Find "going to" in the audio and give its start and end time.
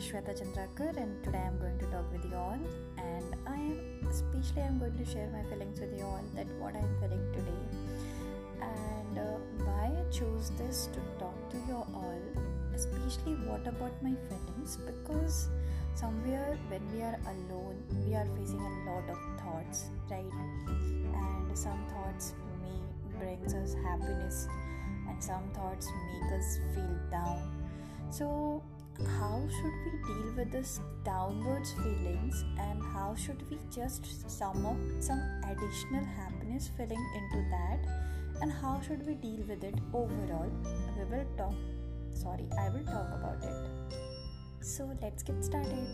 1.58-1.86, 4.78-5.04